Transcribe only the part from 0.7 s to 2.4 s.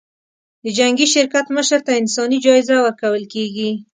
جنګي شرکت مشر ته انساني